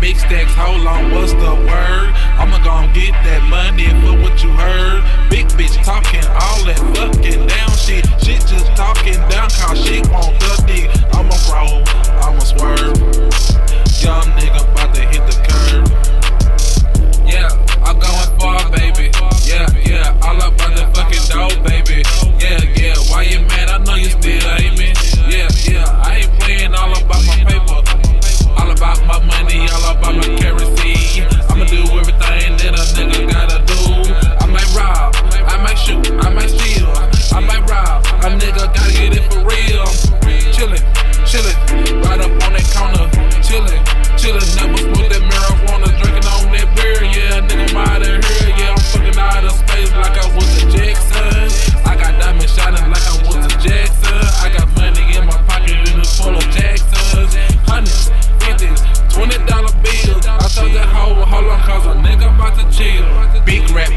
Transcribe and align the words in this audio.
big 0.00 0.16
stacks, 0.16 0.52
hold 0.56 0.86
on, 0.86 1.12
what's 1.12 1.32
the 1.32 1.54
word? 1.68 2.08
I'ma 2.40 2.56
gon' 2.64 2.92
get 2.94 3.12
that 3.12 3.44
money 3.52 3.92
but 4.00 4.16
what 4.24 4.42
you 4.42 4.50
heard. 4.50 5.04
Big 5.28 5.46
bitch 5.60 5.76
talking 5.84 6.24
all 6.24 6.49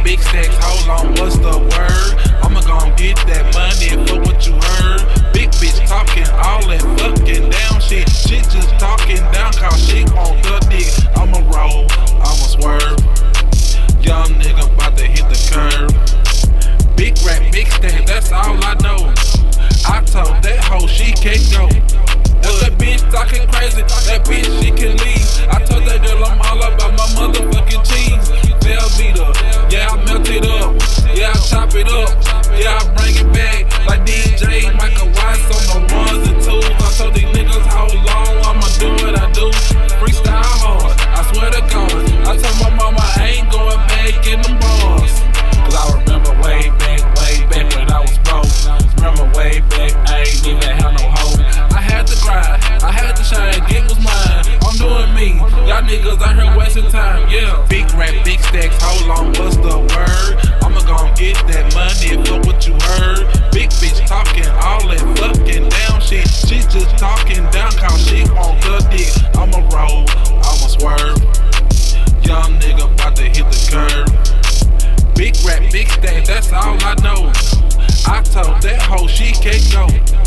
big 0.04 0.20
stacks. 0.20 0.56
Hold 0.60 0.90
on, 0.90 1.06
what's 1.16 1.38
the 1.38 1.58
word? 1.58 2.12
I'ma 2.44 2.62
gon' 2.62 2.96
get 2.96 3.16
that 3.26 3.48
money 3.56 3.96
for 4.06 4.20
what 4.20 4.46
you 4.46 4.54
heard. 4.54 5.02
Big 5.34 5.50
bitch 5.58 5.80
talking 5.88 6.28
all 6.44 6.62
that 6.68 6.84
fucking 7.00 7.50
down 7.50 7.80
shit. 7.80 8.08
Shit 8.12 8.44
just 8.52 8.70
talking 8.78 9.24
down, 9.32 9.54
cause 9.54 9.80
shit 9.88 10.12
on 10.14 10.36
the 10.44 10.60
dick. 10.70 10.92
I'ma 11.16 11.40
roll, 11.56 11.88
I'ma 12.20 12.46
swerve. 12.52 13.00
Young 14.04 14.36
nigga 14.44 14.68
about 14.76 14.98
to 14.98 15.08
hit 15.08 15.26
the 15.32 15.40
curb. 15.48 15.90
Big 16.98 17.16
rap, 17.26 17.42
big 17.52 17.68
stack, 17.68 18.06
that's 18.06 18.32
all 18.32 18.60
I 18.60 18.76
know. 18.84 19.08
I 19.88 20.04
told 20.04 20.44
that 20.44 20.60
hoe 20.68 20.88
she 20.88 21.14
can't 21.14 21.44
go. 21.52 21.68
That's 22.44 22.60
that 22.60 22.76
bitch 22.78 23.00
talking 23.10 23.48
crazy. 23.48 23.82
That 23.82 24.26
bitch 24.28 24.52
she 24.60 24.70
can 24.72 24.98
leave. 25.00 25.48
I 25.48 25.64
chop 31.74 31.82
it 31.82 31.92
up. 31.92 32.46
Yeah, 32.60 32.78
I 32.80 32.96
bring 32.96 33.16
it 33.16 33.34
back. 33.34 33.88
Like 33.88 34.06
DJ 34.06 34.76
Michael 34.78 35.08
Watts 35.08 35.72
on 35.74 35.88
the 35.88 35.94
run. 35.96 36.03
she 79.08 79.32
can't 79.34 79.72
go. 79.72 80.23